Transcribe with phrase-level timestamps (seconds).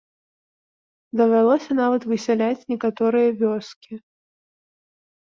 [1.21, 3.93] Давялося нават высяляць некаторыя вёскі.